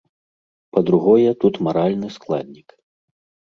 Па-другое, 0.77 1.29
тут 1.45 1.53
маральны 1.69 2.07
складнік. 2.19 2.69